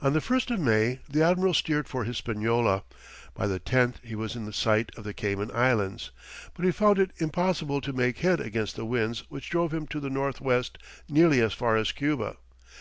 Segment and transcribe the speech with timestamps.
[0.00, 2.84] On the 1st of May the admiral steered for Hispaniola;
[3.34, 6.12] by the 10th he was in sight of the Cayman Islands,
[6.54, 9.98] but he found it impossible to make head against the winds which drove him to
[9.98, 10.78] the north west
[11.08, 12.36] nearly as far as Cuba.